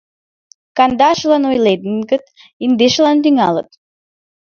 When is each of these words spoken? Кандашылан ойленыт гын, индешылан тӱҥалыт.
Кандашылан 0.77 1.43
ойленыт 1.49 2.01
гын, 2.11 2.21
индешылан 2.63 3.17
тӱҥалыт. 3.23 3.69